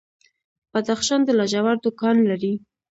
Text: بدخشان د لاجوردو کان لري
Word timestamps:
بدخشان 0.71 1.21
د 1.25 1.29
لاجوردو 1.39 1.89
کان 1.99 2.15
لري 2.29 2.53